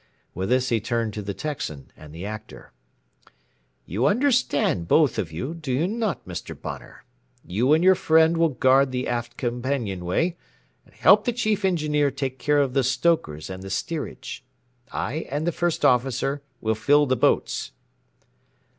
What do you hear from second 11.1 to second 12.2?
the Chief Engineer